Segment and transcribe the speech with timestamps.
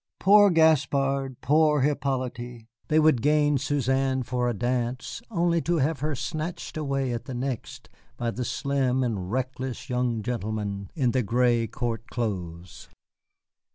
[0.19, 1.39] Poor Gaspard!
[1.41, 2.65] Poor Hippolyte!
[2.87, 7.35] They would gain Suzanne for a dance only to have her snatched away at the
[7.35, 12.89] next by the slim and reckless young gentleman in the gray court clothes.